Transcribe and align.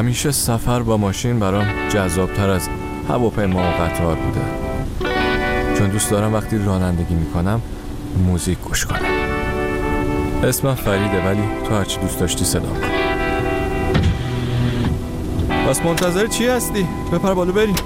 همیشه 0.00 0.30
سفر 0.30 0.82
با 0.82 0.96
ماشین 0.96 1.38
برام 1.38 1.66
جذابتر 1.88 2.50
از 2.50 2.68
هواپیما 3.08 3.58
و 3.58 3.62
قطار 3.62 4.14
بوده. 4.14 4.40
چون 5.78 5.88
دوست 5.88 6.10
دارم 6.10 6.34
وقتی 6.34 6.58
رانندگی 6.58 7.14
می‌کنم 7.14 7.62
موزیک 8.26 8.58
گوش 8.58 8.86
کنم. 8.86 8.98
اسمم 10.44 10.74
فریده 10.74 11.26
ولی 11.26 11.42
تو 11.68 11.74
هرچی 11.74 12.00
دوست 12.00 12.20
داشتی 12.20 12.44
صدا 12.44 12.68
کن. 12.68 12.90
پس 15.68 15.82
منتظر 15.82 16.26
چی 16.26 16.46
هستی؟ 16.46 16.86
بپر 17.12 17.34
بالا 17.34 17.52
بریم. 17.52 17.76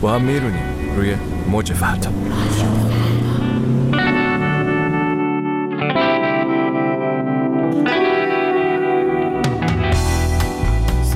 با 0.00 0.12
هم 0.12 0.22
میرونیم 0.22 0.64
روی 0.96 1.14
موج 1.50 1.72
فردا. 1.72 2.10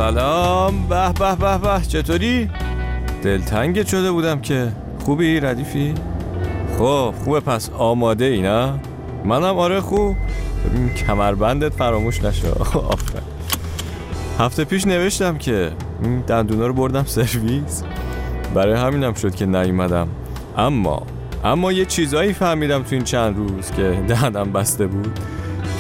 سلام. 0.00 0.88
به 0.88 1.12
به 1.12 1.36
به 1.36 1.59
به. 1.59 1.80
چطوری؟ 1.88 2.50
دلتنگت 3.22 3.86
شده 3.88 4.12
بودم 4.12 4.41
که. 4.41 4.72
خوبی 5.04 5.41
ردیفی؟ 5.41 5.95
خب 6.78 7.14
خوبه 7.24 7.41
پس 7.41 7.70
آماده 7.70 8.24
ای 8.24 8.42
نه؟ 8.42 8.80
منم 9.24 9.58
آره 9.58 9.80
خوب. 9.80 10.16
ببین 10.66 10.88
کمربندت 10.94 11.72
فراموش 11.72 12.24
نشه. 12.24 12.48
آفر 12.92 13.22
هفته 14.38 14.64
پیش 14.64 14.86
نوشتم 14.86 15.38
که. 15.38 15.72
دندونا 16.27 16.66
رو 16.66 16.72
بردم 16.72 17.05
سرویس. 17.05 17.82
برای 18.55 18.74
همینم 18.74 19.14
شد 19.14 19.34
که 19.34 19.46
نیومدم. 19.46 20.08
اما 20.56 21.02
اما 21.44 21.72
یه 21.72 21.84
چیزایی 21.84 22.32
فهمیدم 22.32 22.82
تو 22.82 22.88
این 22.94 23.05
چند 23.05 23.36
روز 23.36 23.70
که 23.70 24.05
دهنم 24.08 24.52
بسته 24.52 24.86
بود. 24.86 25.19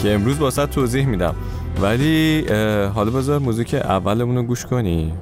که 0.02 0.14
امروز 0.14 0.38
واسه 0.38 0.66
توضیح 0.66 1.06
میدم. 1.06 1.34
ولی 1.82 2.46
حالا 2.94 3.10
بذار 3.10 3.38
موزیک 3.38 3.74
اولمون 3.74 4.36
رو 4.36 4.42
گوش 4.42 4.66
کنی. 4.66 5.12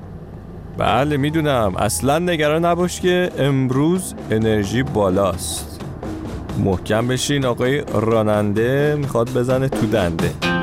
بله 0.78 1.16
می‌دونم. 1.16 1.72
اصلا 1.76 2.18
نگران 2.18 2.64
نباش 2.64 3.00
که 3.00 3.30
امروز 3.38 4.14
انرژی 4.30 4.82
بالاست. 4.82 5.80
محکم 6.64 7.08
بشین 7.08 7.44
آقای 7.44 7.82
راننده 7.94 8.96
می‌خواد 8.98 9.30
بزنه 9.34 9.68
تو 9.68 9.86
دنده. 9.86 10.57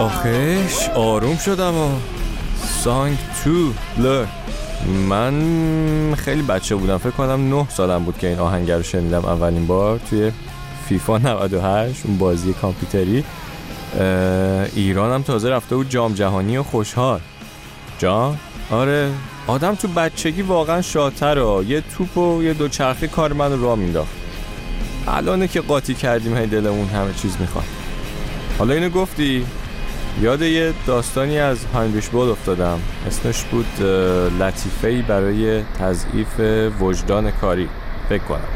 آخش 0.00 0.88
آروم 0.94 1.36
شدم 1.36 1.74
و 1.74 1.90
سانگ 2.84 3.18
تو 3.44 3.72
لر 3.98 4.26
من 5.08 6.14
خیلی 6.14 6.42
بچه 6.42 6.76
بودم. 6.76 6.98
فکر 6.98 7.10
کنم 7.10 7.54
نه 7.54 7.66
سالم 7.68 8.04
بود 8.04 8.18
که 8.18 8.28
این 8.28 8.38
آهنگ 8.38 8.70
رو 8.70 8.82
شنیدم 8.82 9.24
اولین 9.24 9.66
بار 9.66 10.00
توی 10.10 10.32
فیفا 10.88 11.18
98 11.18 12.06
اون 12.06 12.18
بازی 12.18 12.52
کامپیوتری. 12.52 13.24
ایرانم 14.74 15.22
تازه 15.22 15.50
رفته 15.50 15.76
بود. 15.76 15.88
جام 15.88 16.14
جهانی 16.14 16.56
و 16.56 16.62
خوشحال. 16.62 17.20
جام؟ 17.98 18.38
آره. 18.70 19.10
آدم 19.50 19.74
تو 19.74 19.88
بچگی 19.88 20.42
واقعا 20.42 20.82
شاطر 20.82 21.62
یه 21.66 21.80
توپ 21.80 22.18
و 22.18 22.42
یه 22.42 22.54
دوچرخه 22.54 23.08
کار 23.08 23.32
من 23.32 23.60
را 23.60 23.76
مینداخت. 23.76 24.10
الانه 25.08 25.48
که 25.48 25.60
قاطی 25.60 25.94
کردیم 25.94 26.36
هی 26.36 26.46
دلمون 26.46 26.88
همه 26.88 27.12
چیز 27.12 27.36
می‌خواد. 27.40 27.64
حالا 28.58 28.74
اینو 28.74 28.88
گفتی؟ 28.88 29.46
یاد 30.20 30.42
یه 30.42 30.72
داستانی 30.86 31.38
از 31.38 31.64
هاینریش 31.74 32.08
بود 32.08 32.28
افتادم. 32.28 32.78
اسمش 33.06 33.42
بود 33.42 33.82
لطیفه 34.40 35.02
برای 35.02 35.62
تضعیف 35.62 36.40
وجدان 36.80 37.30
کاری. 37.30 37.68
فکر 38.08 38.22
کنم. 38.22 38.48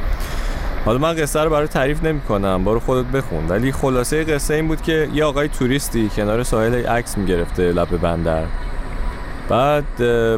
حالا 0.84 0.98
من 0.98 1.22
قصه 1.22 1.40
رو 1.40 1.50
برای 1.50 1.68
تعریف 1.68 2.02
نمی 2.02 2.20
کنم 2.20 2.64
برو 2.64 2.80
خودت 2.80 3.06
بخون. 3.06 3.48
ولی 3.48 3.72
خلاصه 3.72 4.24
قصه 4.24 4.54
این 4.54 4.68
بود 4.68 4.82
که 4.82 5.08
یه 5.14 5.24
آقای 5.24 5.48
توریستی 5.48 6.10
کنار 6.16 6.42
ساحل 6.42 6.86
عکس 6.86 7.18
می‌گرفته 7.18 7.62
لب 7.62 7.96
بندر. 7.96 8.44
بعد 9.48 9.84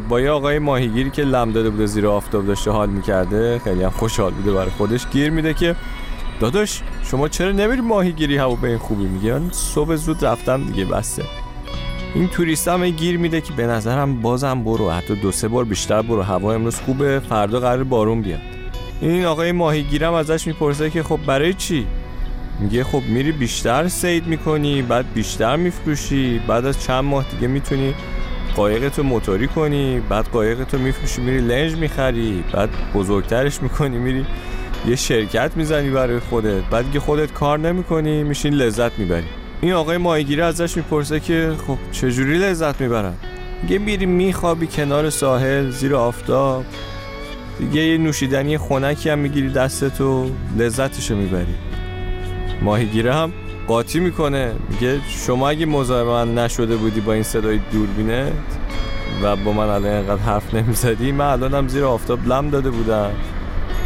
با 0.07 0.21
یه 0.21 0.29
آقای 0.29 0.59
ماهیگیری 0.59 1.09
که 1.09 1.21
لم 1.21 1.51
داده 1.51 1.69
بوده 1.69 1.85
زیر 1.85 2.07
آفتاب 2.07 2.47
داشته 2.47 2.71
حال 2.71 2.89
می‌کرده 2.89 3.61
خیلی 3.63 3.83
هم 3.83 3.89
خوشحال 3.89 4.31
بوده 4.31 4.51
برای 4.51 4.69
خودش 4.69 5.07
گیر 5.07 5.29
میده 5.29 5.53
که 5.53 5.75
داداش 6.39 6.81
شما 7.03 7.27
چرا 7.27 7.51
نمیری 7.51 7.81
ماهیگیری 7.81 8.37
هوا 8.37 8.55
به 8.55 8.67
این 8.67 8.77
خوبی؟ 8.77 9.05
میگه 9.05 9.41
صبح 9.51 9.95
زود 9.95 10.25
رفتم 10.25 10.63
دیگه 10.63 10.85
بسته 10.85 11.23
این 12.15 12.27
توریست 12.27 12.67
هم 12.67 12.89
گیر 12.89 13.17
میده 13.17 13.41
که 13.41 13.53
به 13.53 13.67
نظرم 13.67 14.21
بازم 14.21 14.63
برو 14.63 14.91
حتی 14.91 15.15
دو 15.15 15.31
سه 15.31 15.47
بار 15.47 15.65
بیشتر 15.65 16.01
برو 16.01 16.21
هوا 16.21 16.53
امروز 16.53 16.75
خوبه 16.75 17.21
فردا 17.29 17.59
قرار 17.59 17.83
بارون 17.83 18.21
بیاد. 18.21 18.39
این 19.01 19.25
آقای 19.25 19.51
ماهیگیرم 19.51 20.13
ازش 20.13 20.47
می‌پرسه 20.47 20.89
که 20.89 21.03
خب 21.03 21.19
برای 21.27 21.53
چی؟ 21.53 21.87
میگه 22.59 22.83
خب 22.83 23.01
میری 23.07 23.31
بیشتر 23.31 23.87
سید 23.87 24.27
می‌کنی 24.27 24.81
بعد 24.81 25.13
بیشتر 25.13 25.55
میفروشی 25.55 26.39
بعد 26.47 26.65
از 26.65 26.83
چند 26.83 27.03
ماه 27.03 27.25
دیگه 27.31 27.47
می‌تونی 27.47 27.93
قایق 28.57 28.99
موتوری 28.99 29.47
کنی 29.47 29.99
بعد 29.99 30.25
قایق 30.25 30.63
تو 30.63 30.77
میفروشی 30.77 31.21
میری 31.21 31.39
لنج 31.39 31.75
می‌خری 31.75 32.43
بعد 32.53 32.69
بزرگترش 32.93 33.61
می‌کنی 33.61 33.97
میری 33.97 34.25
یه 34.87 34.95
شرکت 34.95 35.51
می‌زنی 35.55 35.89
برای 35.89 36.19
خودت. 36.19 36.63
بعد 36.71 36.91
که 36.91 36.99
خودت 36.99 37.33
کار 37.33 37.59
نمی‌کنی 37.59 38.23
میشین 38.23 38.53
لذت 38.53 38.99
می‌بری. 38.99 39.25
این 39.61 39.73
آقای 39.73 39.97
ماهیگیری 39.97 40.41
ازش 40.41 40.77
می‌پرسه 40.77 41.19
که 41.19 41.51
خب 41.67 41.77
چجوری 41.91 42.37
لذت 42.37 42.81
می‌برن؟ 42.81 43.13
میگه 43.63 43.77
میری 43.77 44.05
میخوابی 44.05 44.67
کنار 44.67 45.09
ساحل 45.09 45.69
زیر 45.69 45.95
آفتاب. 45.95 46.65
دیگه 47.59 47.81
یه 47.81 47.97
نوشیدنی 47.97 48.57
خونکی 48.57 49.09
هم 49.09 49.19
می‌گیری 49.19 49.49
دستتو 49.49 50.29
لذتشو 50.57 51.15
می‌بری. 51.15 51.55
ماهیگیره 52.61 53.13
هم 53.13 53.33
قاطی 53.67 53.99
می‌کنه. 53.99 54.53
میگه 54.69 54.99
شما 55.07 55.49
اگه 55.49 55.65
مزاحم 55.65 56.07
من 56.07 56.43
نشده 56.43 56.75
بودی 56.75 57.01
با 57.01 57.13
این 57.13 57.23
صدای 57.23 57.59
دوربینت 57.71 58.31
و 59.23 59.35
با 59.35 59.51
من 59.51 59.63
الان 59.63 59.85
اینقدر 59.85 60.21
حرف 60.21 60.53
نمی‌زدی 60.53 61.11
من 61.11 61.25
الانم 61.25 61.67
زیر 61.67 61.83
آفتاب 61.83 62.27
لم 62.27 62.49
داده 62.49 62.69
بودم. 62.69 63.11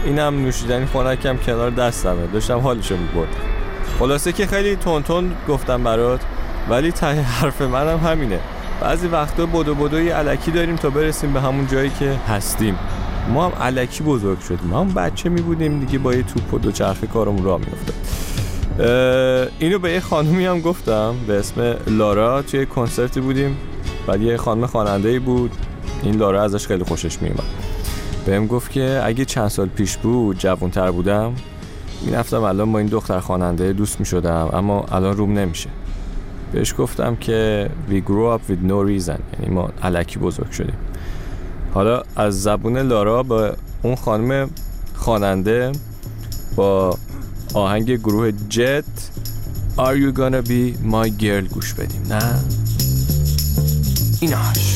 اینم 0.06 0.42
نوشیدنی 0.42 0.86
خونکم 0.86 1.38
کنار 1.38 1.70
دستمه 1.70 2.28
داشتم 2.34 2.60
حالشو 2.60 2.98
می‌برد. 2.98 3.36
خلاصه 4.00 4.32
که 4.32 4.48
خیلی 4.48 4.76
تون 4.76 5.32
گفتم 5.48 5.84
برات 5.84 6.22
ولی 6.70 6.92
ته 6.92 7.22
حرف 7.22 7.62
منم 7.62 7.98
همینه. 7.98 8.40
بعضی 8.82 9.08
وقتا 9.08 9.46
بدو 9.46 9.76
بدوی 9.76 10.10
علکی 10.10 10.52
داریم 10.52 10.76
تا 10.76 10.90
برسیم 10.90 11.34
به 11.34 11.42
همون 11.42 11.68
جایی 11.68 11.92
که 12.00 12.16
هستیم. 12.28 12.78
ما 13.34 13.46
هم 13.46 13.52
علکی 13.62 14.04
بزرگ 14.04 14.40
شدیم. 14.40 14.70
ما 14.70 14.80
هم 14.80 14.88
بچه 14.88 15.30
می 15.30 15.42
بودیم 15.42 15.80
دیگه 15.80 16.00
با 16.00 16.14
یه 16.14 16.24
توپ 16.24 16.54
و 16.54 16.60
دوچرخه 16.60 17.08
کارمون 17.08 17.44
راه 17.44 17.60
میافتاد. 17.60 17.96
اینو 19.60 19.80
به 19.80 19.92
یه 19.92 20.00
خانومی 20.00 20.46
هم 20.46 20.62
گفتم 20.62 21.16
به 21.28 21.40
اسم 21.40 21.76
لارا 21.88 22.42
توی 22.42 22.66
کنسرتی 22.66 23.22
بودیم 23.22 23.58
بعد 24.08 24.22
یه 24.22 24.38
خانم 24.38 24.66
خواننده 24.66 25.20
بود 25.20 25.52
این 26.04 26.16
لارا 26.16 26.44
ازش 26.44 26.68
خیلی 26.68 26.84
خوشش 26.84 27.22
میومد 27.22 27.44
بهم 28.26 28.48
گفت 28.48 28.72
که 28.72 29.02
اگه 29.04 29.26
چند 29.26 29.48
سال 29.48 29.68
پیش 29.68 29.98
بود 29.98 30.38
جوانتر 30.38 30.92
بودم 30.92 31.34
این 32.06 32.16
الان 32.34 32.72
با 32.72 32.80
این 32.80 32.88
دختر 32.88 33.20
خواننده 33.20 33.74
دوست 33.74 34.00
می 34.00 34.06
شدم 34.06 34.50
اما 34.54 34.86
الان 34.92 35.18
روم 35.18 35.34
نمیشه. 35.34 35.70
بهش 36.52 36.74
گفتم 36.78 37.16
که 37.16 37.70
we 37.90 38.10
grew 38.10 38.38
up 38.38 38.52
with 38.52 38.70
no 38.70 38.88
reason 38.88 39.20
یعنی 39.40 39.54
ما 39.54 39.70
علکی 39.84 40.20
بزرگ 40.20 40.52
شدیم. 40.52 40.78
حالا 41.74 42.04
از 42.16 42.42
زبون 42.44 42.78
لارا 42.78 43.24
به 43.24 43.54
اون 43.82 43.96
خانم 43.96 44.50
خواننده 44.96 45.72
با 46.56 46.98
آهنگ 47.54 47.96
گروه 47.96 48.32
جت. 48.50 48.84
Are 49.78 49.96
you 49.96 50.12
gonna 50.12 50.42
be 50.42 50.78
my 50.84 51.10
girl? 51.24 51.54
گوش 51.54 51.74
بدیم. 51.74 52.02
نه. 52.10 52.40
ایناش. 54.22 54.71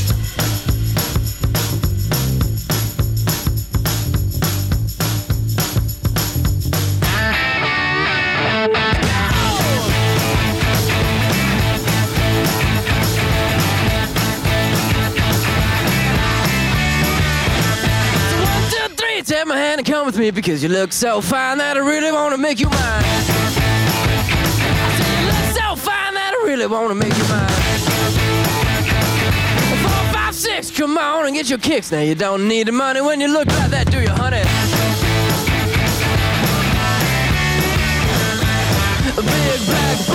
My 19.76 19.84
come 19.84 20.06
with 20.06 20.18
me 20.18 20.32
because 20.32 20.64
you 20.64 20.70
look 20.70 20.94
so 20.94 21.20
fine 21.20 21.58
that 21.58 21.76
I 21.76 21.82
really 21.82 22.10
want 22.10 22.32
to 22.32 22.38
make 22.38 22.62
you 22.62 22.70
mine. 22.70 23.04
You 25.20 25.26
look 25.28 25.52
so 25.52 25.76
fine 25.76 26.14
that 26.14 26.32
I 26.34 26.48
really 26.48 26.66
want 26.66 26.88
to 26.92 26.96
make 26.96 27.12
you 27.12 27.28
mine. 27.28 27.50
Four, 29.84 30.14
five, 30.14 30.34
six, 30.34 30.72
come 30.72 30.98
on 30.98 31.26
and 31.26 31.36
get 31.36 31.50
your 31.50 31.60
kicks. 31.60 31.92
Now 31.92 32.00
you 32.00 32.16
don't 32.16 32.48
need 32.48 32.68
the 32.68 32.72
money 32.72 33.02
when 33.02 33.20
you 33.20 33.28
look 33.28 33.48
like 33.48 33.70
that, 33.72 33.92
do 33.92 34.00
you, 34.00 34.08
honey? 34.08 34.44
Big 39.18 39.66
black 39.66 40.15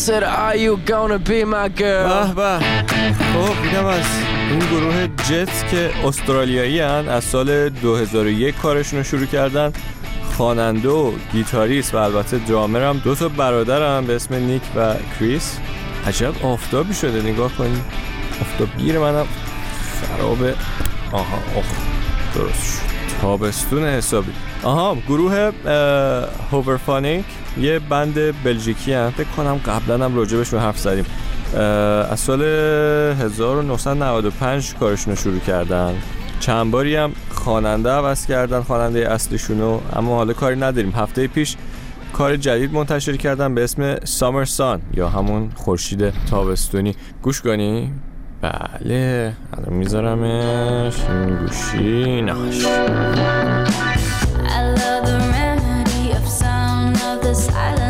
Said, 0.00 0.22
Are 0.22 0.56
you 0.56 0.76
gonna 0.92 1.18
be 1.18 1.44
my 1.44 1.68
girl? 1.68 2.34
به 2.34 2.58
خب 3.32 3.62
اینم 3.62 3.86
از 3.86 4.04
این 4.50 4.58
گروه 4.58 5.06
جتس 5.06 5.64
که 5.70 5.90
استرالیایی 6.04 6.80
هن. 6.80 7.08
از 7.08 7.24
سال 7.24 7.68
2001 7.68 8.56
کارشون 8.56 8.98
رو 8.98 9.04
شروع 9.04 9.26
کردن. 9.26 9.72
خواننده 10.36 10.88
و 10.88 11.12
گیتاریست 11.32 11.94
و 11.94 11.96
البته 11.96 12.38
درامر 12.38 12.82
هم. 12.82 12.98
دو 12.98 13.14
تا 13.14 13.28
برادر 13.28 13.96
هم 13.96 14.06
به 14.06 14.16
اسم 14.16 14.34
نیک 14.34 14.62
و 14.76 14.94
کریس. 15.18 15.58
عجب 16.06 16.46
آفتابی 16.46 16.94
شده 16.94 17.22
نگاه 17.22 17.52
کنید 17.52 17.82
آفتابگیر 18.40 18.98
منم. 18.98 19.26
خرابه 20.02 20.54
آها 21.12 21.38
اوه 21.54 21.64
درست 22.34 22.62
شد. 22.62 22.99
تابستون 23.20 23.84
حسابی. 23.84 24.32
آها 24.62 24.96
گروه 25.08 25.50
هوورفانیک 26.52 27.24
یه 27.58 27.78
بند 27.78 28.42
بلژیکی 28.44 28.92
هم 28.92 29.10
فکر 29.10 29.28
کنم 29.36 29.60
قبلا 29.66 30.04
هم 30.04 30.16
راجبشون 30.16 30.60
حرف 30.60 30.78
زدیم. 30.78 31.06
از 32.10 32.20
سال 32.20 32.42
1995 32.42 34.74
کارشون 34.74 35.14
رو 35.14 35.20
شروع 35.20 35.38
کردن. 35.38 35.94
چند 36.40 36.70
باری 36.70 36.96
هم 36.96 37.12
خواننده 37.30 37.90
عوض 37.90 38.26
کردن 38.26 38.60
خواننده 38.60 39.12
اصلیشونو. 39.12 39.80
اما 39.92 40.16
حالا 40.16 40.32
کاری 40.32 40.56
نداریم. 40.56 40.92
هفته 40.96 41.26
پیش 41.26 41.56
کار 42.12 42.36
جدید 42.36 42.72
منتشر 42.72 43.16
کردن 43.16 43.54
به 43.54 43.64
اسم 43.64 43.96
سامر 44.04 44.44
سان 44.44 44.82
یا 44.94 45.08
همون 45.08 45.50
خورشید 45.54 46.12
تابستونی. 46.30 46.94
گوش 47.22 47.40
کنی؟ 47.40 47.92
بله 48.42 49.32
الان 49.56 49.72
میذارمش 49.72 50.94
این 51.08 51.36
گوشی 51.36 52.22
ناش 52.22 52.64
I 54.56 54.62
love 54.78 55.04
the 55.10 55.18
remedy 55.34 56.04
of 56.18 56.26
sound 56.40 56.96
of 57.10 57.16
the 57.26 57.34
silence 57.34 57.89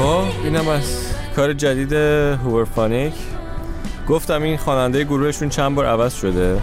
اینم 0.00 0.68
از 0.68 1.14
کار 1.36 1.52
جدید 1.52 1.92
هوورفانیک 1.92 3.14
گفتم 4.08 4.42
این 4.42 4.56
خواننده 4.56 5.04
گروهشون 5.04 5.48
چند 5.48 5.74
بار 5.74 5.86
عوض 5.86 6.14
شده. 6.14 6.58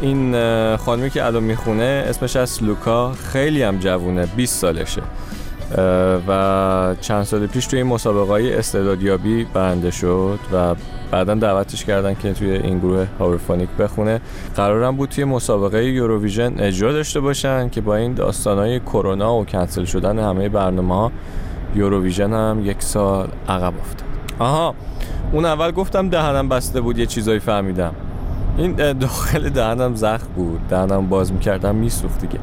این 0.00 0.36
خانمی 0.76 1.10
که 1.10 1.24
الان 1.24 1.42
می‌خونه 1.42 2.04
اسمش 2.08 2.36
از 2.36 2.62
لوکا 2.62 3.12
خیلی 3.12 3.62
هم 3.62 3.78
جوونه 3.78 4.26
20 4.26 4.58
سالشه. 4.58 5.02
و 6.28 6.94
چند 7.00 7.24
سال 7.24 7.46
پیش 7.46 7.66
توی 7.66 7.78
این 7.78 7.88
مسابقه 7.88 8.32
های 8.32 8.54
استعدادیابی 8.54 9.44
برنده 9.44 9.90
شد 9.90 10.38
و 10.52 10.74
بعدا 11.10 11.34
دعوتش 11.34 11.84
کردن 11.84 12.14
که 12.14 12.32
توی 12.32 12.50
این 12.50 12.78
گروه 12.78 13.06
هاورفونیک 13.18 13.68
بخونه. 13.78 14.20
قرارم 14.56 14.96
بود 14.96 15.08
توی 15.08 15.24
مسابقه 15.24 15.84
یوروویژن 15.84 16.54
اجرا 16.58 16.92
داشته 16.92 17.20
باشن 17.20 17.68
که 17.68 17.80
با 17.80 17.96
این 17.96 18.14
داستانهای 18.14 18.80
کرونا 18.80 19.34
و 19.36 19.44
کنسل 19.44 19.84
شدن 19.84 20.18
همه 20.18 20.48
برنامه 20.48 20.94
ها 20.94 21.12
یوروویژن 21.74 22.32
هم 22.32 22.60
یک 22.64 22.82
سال 22.82 23.28
عقب 23.48 23.72
افتاد. 23.80 24.08
آها 24.38 24.74
اون 25.32 25.44
اول 25.44 25.70
گفتم 25.70 26.08
دهنم 26.08 26.48
بسته 26.48 26.80
بود 26.80 26.98
یه 26.98 27.06
چیزایی 27.06 27.38
فهمیدم. 27.38 27.94
این 28.56 28.92
داخل 28.92 29.48
دهنم 29.48 29.94
زخم 29.94 30.26
بود. 30.36 30.60
دهنم 30.68 31.08
باز 31.08 31.32
می‌کردم 31.32 31.74
میسوخت 31.74 32.20
دیگه. 32.20 32.38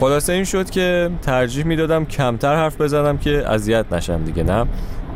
خلاصه 0.00 0.32
این 0.32 0.44
شد 0.44 0.70
که 0.70 1.10
ترجیح 1.22 1.64
می‌دادم 1.64 2.04
کمتر 2.04 2.56
حرف 2.56 2.80
بزنم 2.80 3.18
که 3.18 3.50
اذیت 3.50 3.92
نشم 3.92 4.24
دیگه 4.24 4.42
نه؟ 4.42 4.66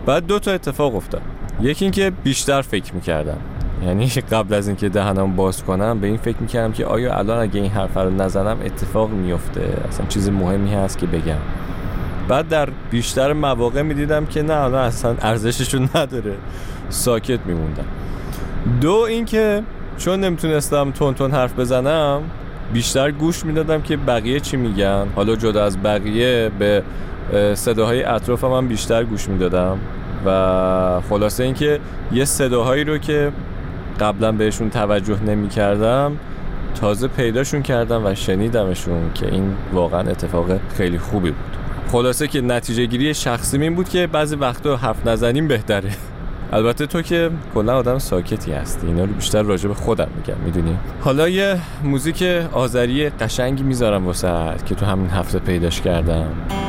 بعد 0.06 0.26
دو 0.26 0.38
تا 0.38 0.52
اتفاق 0.52 0.96
افتاد. 0.96 1.22
یکی 1.60 1.84
اینکه 1.84 2.12
بیشتر 2.24 2.62
فکر 2.62 2.94
می‌کردم. 2.94 3.38
یعنی 3.86 4.06
قبل 4.32 4.54
از 4.54 4.66
اینکه 4.68 4.88
دهنم 4.88 5.36
باز 5.36 5.64
کنم 5.64 6.00
به 6.00 6.06
این 6.06 6.16
فکر 6.16 6.36
می‌کردم 6.40 6.72
که 6.72 6.86
آیا 6.86 7.14
الان 7.14 7.38
اگه 7.38 7.60
این 7.60 7.70
حرف 7.70 7.96
رو 7.96 8.10
نزنم 8.10 8.56
اتفاق 8.64 9.10
میفته 9.10 9.74
اصلا 9.88 10.06
چیز 10.06 10.28
مهمی 10.28 10.74
هست 10.74 10.98
که 10.98 11.06
بگم. 11.06 11.38
بعد 12.28 12.48
در 12.48 12.68
بیشتر 12.90 13.32
مواقع 13.32 13.82
می‌دیدم 13.82 14.26
که 14.26 14.42
نه 14.42 14.54
الان 14.54 14.84
اصلا 14.84 15.14
ارزششون 15.22 15.88
نداره. 15.94 16.34
ساکت 16.88 17.38
میموندم. 17.46 17.84
دو 18.80 18.94
اینکه 18.94 19.62
چون 19.98 20.20
نمی‌تونستم 20.20 20.90
تون 20.90 21.14
تون 21.14 21.30
حرف 21.30 21.58
بزنم 21.58 22.22
بیشتر 22.72 23.10
گوش 23.10 23.44
می‌دادم 23.44 23.82
که 23.82 23.96
بقیه 23.96 24.40
چی 24.40 24.56
میگن. 24.56 25.06
حالا 25.16 25.36
جدا 25.36 25.64
از 25.64 25.82
بقیه 25.82 26.50
به 26.58 26.82
اه، 27.32 27.54
صداهای 27.54 28.02
اطرافم 28.04 28.52
هم 28.52 28.68
بیشتر 28.68 29.04
گوش 29.04 29.28
می‌دادم. 29.28 29.78
و 30.26 31.00
خلاصه 31.08 31.44
اینکه 31.44 31.80
یه 32.12 32.24
صداهایی 32.24 32.84
رو 32.84 32.98
که 32.98 33.32
قبلا 34.00 34.32
بهشون 34.32 34.70
توجه 34.70 35.22
نمی 35.22 35.48
کردم 35.48 36.12
تازه 36.80 37.08
پیداشون 37.08 37.62
کردم 37.62 38.06
و 38.06 38.14
شنیدمشون 38.14 39.10
که 39.14 39.26
این 39.26 39.54
واقعا 39.72 40.00
اتفاق 40.00 40.46
خیلی 40.76 40.98
خوبی 40.98 41.30
بود. 41.30 41.65
خلاصه 41.92 42.28
که 42.28 42.40
نتیجه 42.40 42.86
گیری 42.86 43.14
شخصیم 43.14 43.60
این 43.60 43.74
بود 43.74 43.88
که 43.88 44.06
بعضی 44.06 44.36
وقتا 44.36 44.76
حرف 44.76 45.06
نزنیم 45.06 45.48
بهتره. 45.48 45.90
البته 46.52 46.86
تو 46.86 47.02
که 47.02 47.30
کلا 47.54 47.76
آدم 47.76 47.98
ساکتی 47.98 48.52
هستی. 48.52 48.86
اینا 48.86 49.04
رو 49.04 49.12
بیشتر 49.12 49.42
راجع 49.42 49.68
به 49.68 49.74
خودم 49.74 50.08
میگم 50.16 50.40
می‌دونی؟ 50.44 50.76
حالا 51.00 51.28
یه 51.28 51.58
موزیک 51.84 52.22
آذری 52.52 53.08
قشنگی 53.08 53.62
می‌ذارم 53.62 54.06
واسه 54.06 54.28
که 54.66 54.74
تو 54.74 54.86
همین 54.86 55.10
هفته 55.10 55.38
پیداش 55.38 55.80
کردم. 55.80 56.26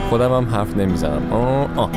خودم 0.09 0.33
هم 0.33 0.55
حرف 0.55 0.77
نمی‌زنم. 0.77 1.21
آه 1.31 1.67
آه. 1.75 1.91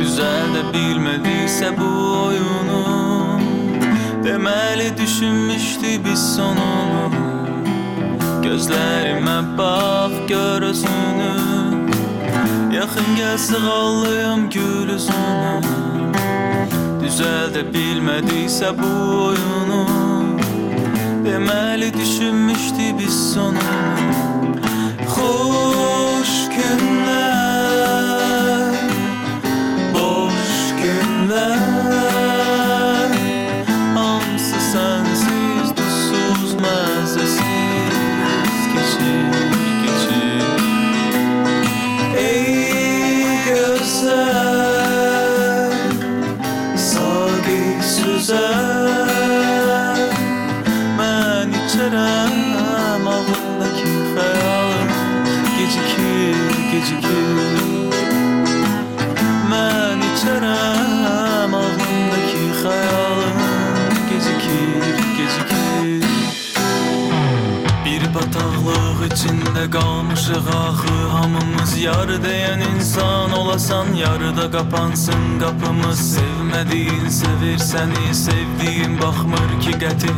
Güzel 0.00 0.46
de 0.54 0.62
bilmediyse 0.74 1.68
bu 1.78 1.88
oyunu 2.26 2.79
Deməli 4.30 4.96
düşünmüşdük 4.98 6.04
biz 6.04 6.20
sonunu. 6.36 7.18
Gözlərimə 8.44 9.58
bax 9.58 10.12
gör 10.28 10.62
özünü. 10.62 11.32
Yaxın 12.76 13.08
gəl 13.18 13.38
sığallayım 13.38 14.46
gül 14.54 14.94
üzünü. 14.94 15.72
Düzəldə 17.02 17.66
bilmədiksə 17.74 18.70
bu 18.78 18.92
oyunu. 19.26 19.82
Deməli 21.26 21.90
düşünmüşdük 21.98 22.98
biz 22.98 23.34
sonunu. 23.34 24.14
Xoş 25.10 25.79
qalmışıq 70.29 70.47
axı 70.47 71.07
Hamımız 71.11 71.77
yarı 71.77 72.15
deyən 72.15 72.75
insan 72.75 73.31
olasan 73.31 73.85
Yarıda 73.93 74.51
qapansın 74.51 75.39
qapımız 75.39 75.99
Sevmədiyin 75.99 77.09
sevir 77.09 77.57
səni 77.57 78.13
Sevdiyin 78.13 79.01
baxmır 79.01 79.51
ki 79.61 79.71
qəti 79.81 80.11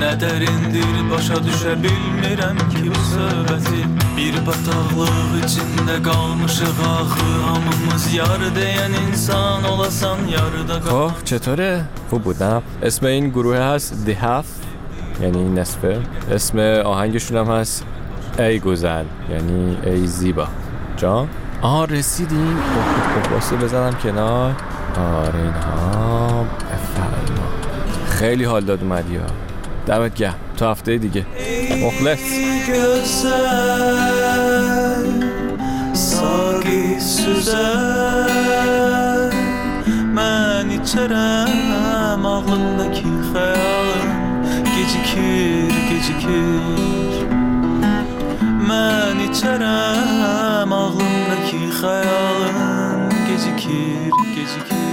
Nə 0.00 0.12
dərindir 0.20 1.10
başa 1.10 1.38
düşə 1.46 1.74
bilmirəm 1.82 2.58
ki 2.72 2.90
bu 2.90 3.02
söhbəti 3.12 3.82
Bir 4.16 4.34
bataqlıq 4.46 5.36
içində 5.44 6.02
qalmışıq 6.08 6.80
axı 6.94 7.30
Hamımız 7.46 8.14
yarı 8.14 8.50
deyən 8.58 8.92
insan 9.08 9.64
olasan 9.64 10.18
Yarıda 10.30 10.80
qapansın 10.80 11.14
خب 11.14 11.24
چطوره؟ 11.24 11.84
خوب 12.10 12.22
بودم 12.22 12.62
اسم 12.82 13.06
این 13.06 13.30
گروه 13.30 13.58
هست 13.58 14.06
The 14.06 14.14
Half 14.14 14.48
یعنی 15.22 15.38
این 15.38 15.58
نصفه 15.58 15.98
اسم 16.30 16.58
آهنگشون 16.84 17.36
هم 17.36 17.50
هست 17.50 17.84
ای 18.39 18.59
گزل 18.59 19.03
یعنی 19.31 19.77
ای 19.85 20.07
زیبا. 20.07 20.47
جان؟ 20.97 21.27
آها 21.61 21.85
رسیدیم. 21.85 22.57
خب 22.57 23.29
خب 23.29 23.39
خب 23.39 23.63
بزنم 23.63 23.93
کنار. 24.03 24.51
آره 24.97 25.39
اینها. 25.39 26.43
بفرما 26.43 27.47
خیلی 28.09 28.43
حال 28.43 28.61
داد 28.65 28.83
اومدی 28.83 29.15
ها. 29.15 29.25
دمت 29.85 30.15
گرم. 30.15 30.35
تا 30.57 30.71
هفته 30.71 30.97
دیگه. 30.97 31.25
مخلص. 31.85 32.19
Sagi 35.93 36.97
süzer 36.99 38.33
Mən 40.17 40.67
içərəm 40.79 42.23
ağlımdakı 42.33 43.13
xəyalım 43.29 44.11
Gecikir, 44.73 45.69
gecikir 45.89 47.02
Mən 48.73 49.19
içərəm 49.27 50.71
ağlımdakı 50.79 51.61
xəyalım 51.79 53.11
Gecikir, 53.27 54.13
gecikir 54.35 54.92